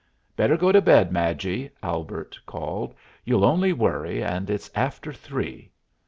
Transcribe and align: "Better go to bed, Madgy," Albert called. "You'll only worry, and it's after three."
"Better 0.35 0.57
go 0.57 0.71
to 0.71 0.81
bed, 0.81 1.11
Madgy," 1.11 1.69
Albert 1.83 2.39
called. 2.47 2.95
"You'll 3.23 3.45
only 3.45 3.71
worry, 3.71 4.23
and 4.23 4.49
it's 4.49 4.71
after 4.73 5.13
three." 5.13 5.69